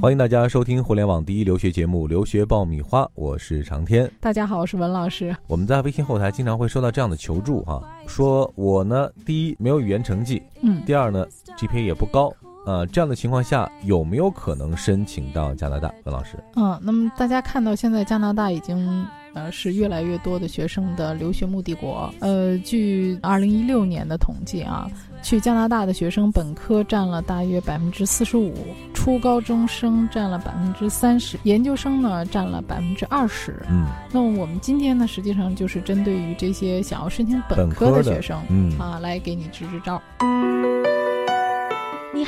[0.00, 4.08] 欢迎大家收听互联网第一留学节目《留学爆米花》，我是长天。
[4.20, 5.34] 大家好，我是文老师。
[5.48, 11.26] 我们在微信后台经常会收到这样的求助哈，说我呢，第一没有语言成绩，嗯，第二呢
[11.58, 12.32] ，GPA 也不高，
[12.68, 15.90] 呃，这样的情况下有没有可能申请到加拿大？
[16.04, 19.06] 文老师，嗯，那么大家看到现在加拿大已经。
[19.34, 22.12] 呃，是越来越多的学生的留学目的国。
[22.18, 24.88] 呃，据二零一六年的统计啊，
[25.22, 28.52] 去加拿大的学生本科占了大约百分之四十五，
[28.94, 33.62] 初高中生占了百分之三十，研究生呢占了百分之二十。
[33.70, 40.02] 嗯，那么我们今天呢，实际上就是针对于这些想要申请本科的学生，嗯啊，来给你支支招。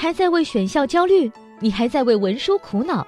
[0.00, 1.30] 还在为选校焦虑？
[1.58, 3.06] 你还在为文书苦恼？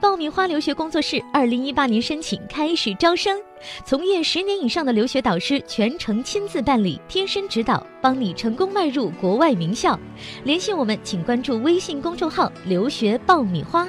[0.00, 3.40] 爆米花留学工作室二零一八年申请开始招生，
[3.84, 9.96] 从业十年以上的留学导师全程亲自办理，贴身指导，帮你成功迈入国外名校。
[10.42, 13.86] 联系我们，请关注微信公众号“留学爆米花”。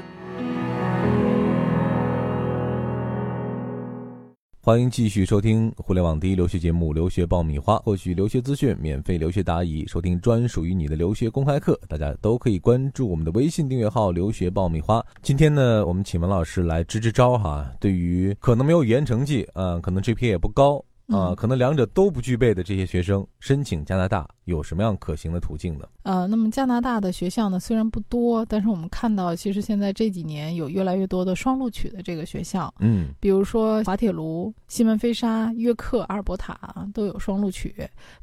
[4.66, 15.06] 欢迎继续收听互联网第一留学节目《留学爆米花》，获取留学资讯、免费留学答疑、收听专属于你的留学公开课，大家都可以关注我们的微信订阅号“留学爆米花”。
[15.22, 20.82] 今天呢，我们请文老师来支支招哈，对于可能没有语言成绩，啊，可能 GPA 也不高。
[21.08, 25.86] 啊，可能两者都不具备的这些学生申请加拿大有什么样可行的途径呢？
[26.04, 36.58] 呃，那么加拿大的学校呢，虽然不多，但是我们看到，其实现在这几年有越来越多的双录取的这个学校，嗯，比如说滑铁卢、西门菲沙、约克、阿尔伯塔
[36.94, 37.74] 都有双录取。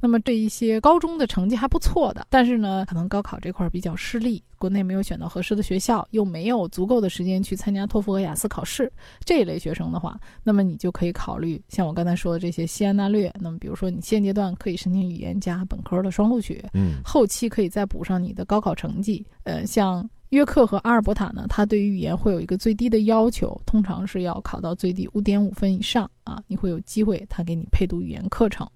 [0.00, 8.92] 那么这一些高中的成绩还不错的，但是呢，可能高考这块比较失利，国内没有选到合适的学校，又没有足够的时间去参加托福和雅思考试
[9.24, 12.60] 这一类学生的话，那么你就可以考虑像我刚才说的这些。
[12.70, 19.26] 西安大略，那么比如说你现阶段可以申请语言加本科的双录取，嗯，后期可以再补上你的高考成绩。
[19.44, 28.68] 呃，像约克和阿尔伯塔呢，它对于语言会有一个最低的要求，通常是要考到最低五点五分以上啊，你会有机会他给你配读语言课程。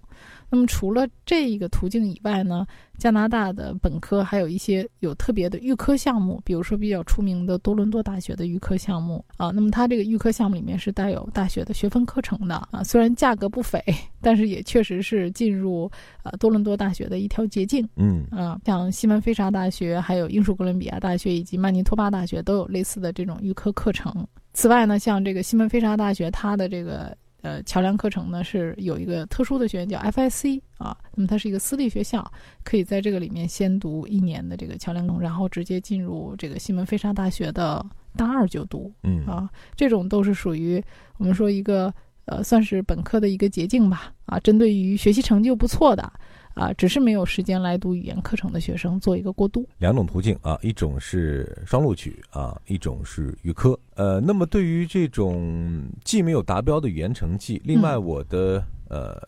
[0.55, 2.65] 那么除了这一个途径以外呢，
[2.97, 9.51] 加拿大的本科还有一些有特别的预科项目，比如说比较出名的多伦多大学的预科项目啊。
[9.51, 13.83] 那么它这个预科项目里面是带有大学的学分课程的啊，虽然价格不菲，
[14.21, 15.91] 但是也确实是进入
[16.23, 17.85] 呃多伦多大学的一条捷径。
[17.97, 24.25] 嗯啊，像西门菲沙大学、还有英属哥伦比亚大学以及曼尼托巴大学都有类似的这种预科课程。
[24.53, 27.13] 此外呢，像这个西门菲沙大学，它的这个。
[27.45, 32.25] 呃，桥梁课程呢是有一个特殊的学院叫 FIC 啊，那么它是一个私立学校，
[32.65, 37.85] 可以在这个里面先读一年的这个桥梁工，然后直接进入这个西门菲沙大学的
[38.17, 38.91] 大二就读。
[39.03, 39.47] 嗯啊，
[39.77, 40.83] 这种都是属于
[41.19, 41.93] 我们说一个
[42.25, 44.11] 呃，算是本科的一个捷径吧。
[44.25, 46.11] 啊，针对于学习成就不错的。
[46.55, 49.69] 啊，只是没有时间来读语言课程的学生做一个过渡。
[49.79, 53.79] 两种途径啊，一种是双录取啊，一种是预科。
[53.97, 59.21] 呃，那么对于这种既没有达标的语言成绩，另外我的呃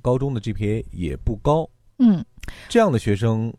[0.00, 1.68] 高中的 GPA 也不高，
[1.98, 2.24] 嗯，
[2.68, 3.52] 这样的学生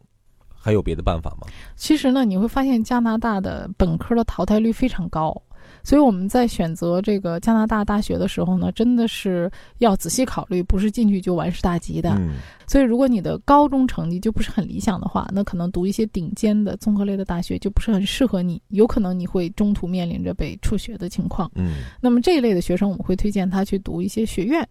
[0.50, 1.48] 还有别的办法吗？
[1.76, 5.40] 其实呢，你会发现加拿大的本科的淘汰率非常高。
[5.84, 12.20] 所以我们在选择这个加拿大大学的时候呢，真的是要仔细考虑，不是进去就完事大吉的。
[12.70, 21.50] 所以，如果你的高中成绩就不是很理想的话，那可能读一些顶尖的综合类的大学就不是很适合你，有可能你会中途面临着被辍学的情况。
[21.56, 24.62] 嗯，那么这一类的学生，我们会推荐他去读一些学院，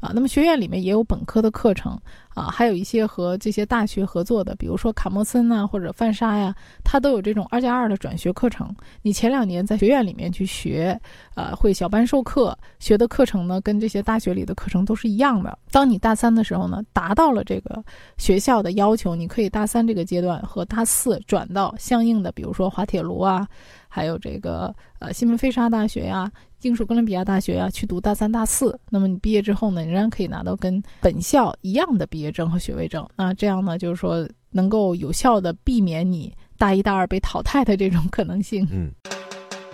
[0.00, 1.96] 啊，那么学院里面也有本科的课程。
[2.34, 8.74] 啊，还有一些和这些大学合作的，比如说卡莫森啊，或者范莎呀，它都有这种二加二的转学课程。
[9.02, 10.98] 你前两年在学院里面去学，
[11.34, 15.58] 呃，会小班授课，学的课程呢，跟这些大学里的课程都是一样的。
[15.70, 17.82] 当你大三的时候呢，达到了这个
[18.18, 23.46] 学校的要求，你可以大三这个阶段和大四转到相应的，比如说滑铁卢啊，
[23.88, 26.30] 还有这个呃西门菲沙大学呀。
[26.62, 33.04] 英属哥伦比亚大学呀，去读大三、大四，那么你毕业之后呢，仍然可以拿到跟本校一样的毕业证和学位证。
[33.16, 38.64] 那这样呢，就是说能够有效的避免你大一、大二被淘汰的这种可能性。
[38.70, 38.92] 嗯，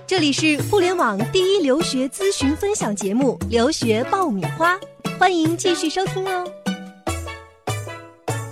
[0.07, 4.75] 这里是互联网第一留学咨询分享节目《留学爆米花》，
[5.19, 6.68] 欢迎继续收听哦。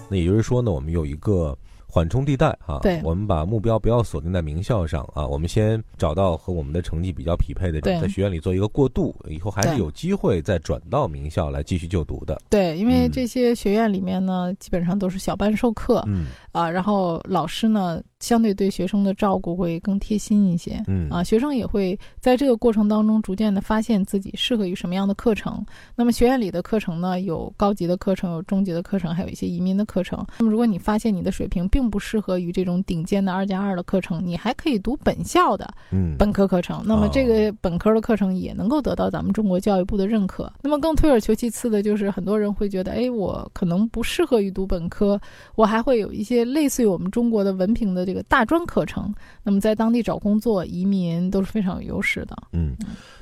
[0.09, 1.57] 那也就是说呢，我们有一个。
[1.89, 12.39] 缓冲地带啊，对，我们把目标不要锁定在名校上啊，我们先找到和我们的成绩比较匹配的，在学院里做一个过渡，以后还是有机会再转到名校来继续就读的。
[12.51, 20.83] 对，因为这些学院里面呢，基本上都是小班授课，嗯啊，然后老师呢相对对学生的照顾会更贴心一些。
[20.87, 25.65] 嗯啊，学生也会在这个过程当中逐渐的发现自己适合于什么样的课程。
[25.95, 30.25] 那么学院里的课程呢，有高级的课程，有中级的课程，还有一些移民的课程。
[30.39, 36.83] 那么如果你发现你的水平并不适合于这种顶尖的二加二的课程，你还可以读本校的嗯本科课程。
[36.87, 40.51] 那么这个本科的课程也能够得到咱们中国教育部的认可。
[40.63, 45.21] 那么更退而求其次的就是，很多人会觉得，哎，我可能不适合于读本科，
[45.55, 49.13] 我还会有一些类似于我们中国的文凭的这个大专课程。
[49.43, 52.35] 那么在当地找工作、移民都是非常有优势的。
[52.53, 52.75] 嗯，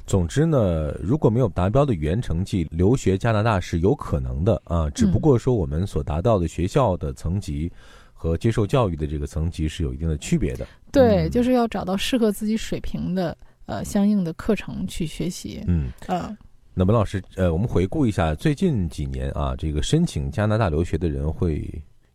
[0.06, 4.88] 总之呢，如果没有达标的语言成绩，留学加拿大是有可能的啊。
[4.90, 7.72] 只不过说我们所达到的学校的层级
[8.12, 10.66] 和接受教育的这个层级是有一定的区别的。
[10.92, 13.36] 对，嗯就是要找到适合自己水平的
[13.66, 15.64] 呃相应的课程去学习。
[15.66, 16.36] 嗯，呃，
[16.74, 21.68] 那文老师，呃，我们回顾一下最近几年啊，这个申请加拿大留学的人会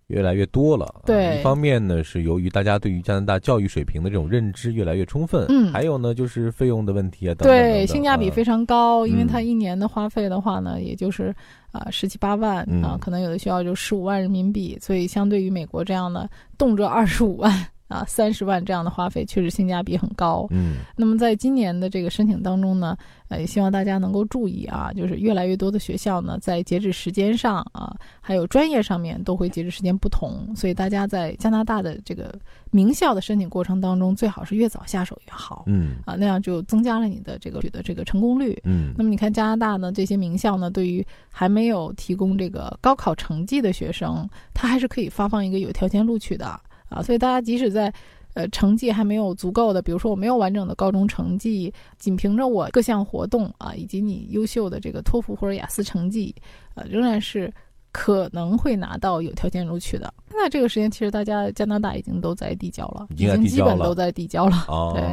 [0.10, 0.86] 越来越多了。
[0.86, 1.40] 啊对。
[1.40, 5.72] 一方面呢是由于大家对于加拿大教育水平的这种认知越来越充分，嗯。
[5.72, 9.28] 还有呢就是费用的问题啊，等等等对，性价比非常高，因为嗯。
[9.28, 11.34] 它一年的花费的话呢，也就是
[11.72, 12.84] 啊十七八万嗯。
[12.84, 17.52] 啊，可能有的学校就十五万人民币，所以相对于美国这样的动辄二十五万
[17.90, 20.48] 啊三十万这样的花费，确实性价比很高。
[20.52, 22.96] 嗯那么在今年的这个申请当中呢，
[23.28, 32.34] 呃，也希望大家能够注意啊，就是越来越多的学校呢，在截止时间上啊，还有专业上面都会截止时间不同，所以大家在加拿大的这个
[32.72, 35.64] 名校的申请过程当中，最好是越早下手越好。
[35.68, 38.58] 嗯啊，那样就增加了你的这个取得这个成功率。
[38.64, 46.60] 嗯那么你看加拿大呢，这些名校呢，对于还没有提供这个高考成绩的学生，他还是可以发放一个有条件录取的
[46.90, 47.02] 啊。
[47.02, 47.94] 所以大家即使在
[48.34, 56.34] 呃成绩还没有足够的，比如说我没有完整的高中成绩，仅凭着我各项活动啊，以及你优秀的这个托福或者雅思成绩，
[56.76, 57.52] 呃，仍然是
[57.92, 60.14] 可能会拿到有条件录取的。
[60.32, 64.66] 那这个时间其实大家加拿大已经都在递交了，已经基本都在递交了。
[64.68, 65.04] 哦，对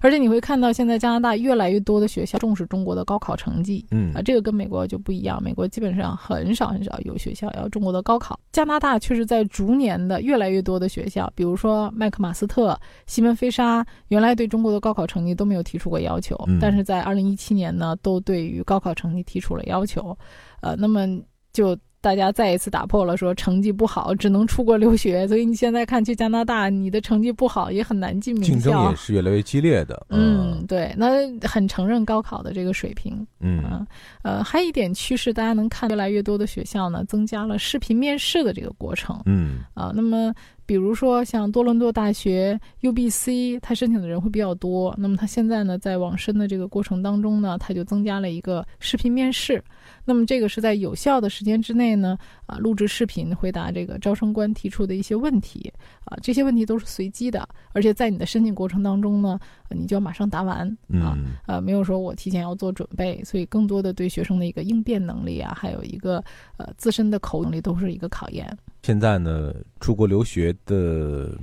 [0.00, 3.84] 而且你会看到，现在加拿大越来越多的学校重视中国的高考成绩。
[3.90, 8.38] 嗯啊，这个跟美国就不一样，美国基本上很少很少有学校要中国的高考。
[8.52, 20.16] 加拿大却是在逐年的越来越多的学校，比如说麦克马斯特、西门菲沙，原来对中国的高考成绩都没有提出过要求，嗯但是在二零一七年呢，都对于高考成绩提出了要求。
[20.60, 21.06] 呃，那么
[21.52, 28.48] 就大家再一次打破了说成绩不好只能出国留学，所以你现在看去加拿大，你的成绩不好也很难进名校。
[28.48, 30.06] 竞争也是越来越激烈的。
[30.10, 33.26] 嗯，对，那很承认高考的这个水平。
[33.40, 33.84] 嗯啊，
[34.22, 39.90] 呃，还有一点趋势，大家能看越来越多的学校呢，增加了视频面试的这个过程嗯啊。
[39.92, 40.32] 那么，
[40.66, 44.92] 比如说像多伦多大学 UBC，它申请的人会比较多。
[44.98, 49.62] 那么它现在呢，在网申的这个过程当中呢，它就增加了一个视频面试。
[50.04, 55.72] 那么这个是在有效的时间之内呢，啊，录制视频回答这个招生官提出的一些问题
[56.04, 60.66] 啊，这些问题都是随机的，而且在你的申请过程当中呢，呃你就要马上答完
[61.00, 61.16] 啊。
[61.16, 66.22] 嗯呃，没有说我提前要做准备，所以更多的对学生的一个应变能力啊，还有一个
[66.56, 68.46] 呃自身的口能力都是一个考验。
[68.86, 71.36] 现在呢，出国留学的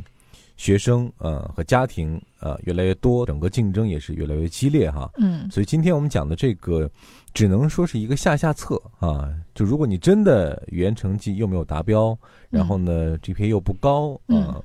[0.55, 5.11] 学生呃和家庭呃越来越多，整个竞争也是越来越激烈哈。
[5.17, 6.89] 嗯，所以今天我们讲的这个，
[7.33, 9.29] 只能说是一个下下策啊。
[9.53, 12.17] 就如果你真的语言成绩又没有达标，
[12.49, 14.63] 然后呢 GPA 又不高，啊呃，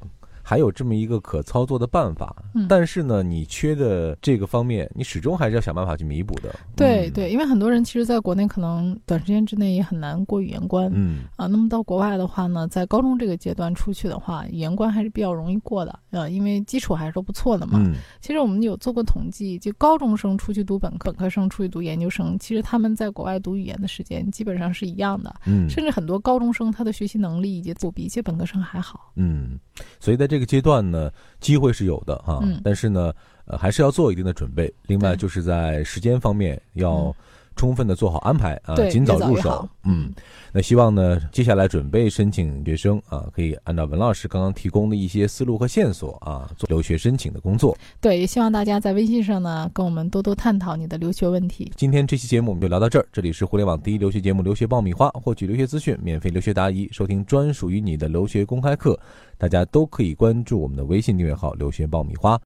[0.48, 2.34] 还有这么一个可操作的办法。
[2.54, 6.48] 嗯但是呢，你缺的这个方面，你始终还是要想办法去弥补的。
[6.48, 10.90] 嗯，对对，因为很多人其实在国内可能短时间之内也很难过语言关。
[10.94, 17.78] 嗯啊，那么到国外的话呢，在高中这个阶段出去的话，语言关还是比较容易过的，呃，因为基础还是都不错的嘛。
[17.84, 29.12] 嗯其实我们有做过统计，就高中生出去读本科，本科生出去读研究生，其实他们在国外读语言的时间基本上是一样的，嗯，甚至很多高中生他的学习能力以及不比一些本科生还好。
[29.16, 29.58] 嗯，
[30.00, 32.60] 所以在这个阶段呢，机会是有的啊，嗯。
[32.64, 33.12] 但是呢，
[33.46, 34.72] 呃，还是要做一定的准备。
[34.86, 37.14] 另外就是在时间方面要嗯
[37.58, 39.68] 充分的做好安排啊，尽早入手。
[39.82, 40.10] 嗯，
[40.52, 47.76] 那希望呢，接下来准备申请学生啊，可以按照文老师刚刚提供的一些思路和线索啊，做留学申请的工作。
[48.00, 51.72] 对，也希望大家在微信上呢跟我们多多探讨你的留学问题。
[51.74, 58.98] 今天这期节目我们就聊到这儿，这里是互联网第一留学节目《留学爆米花》，获取留学资讯，免费留学答疑，收听专属于你的留学公开课，
[59.36, 62.40] 大家都可以关注我们的微信订阅号“留学爆米花”。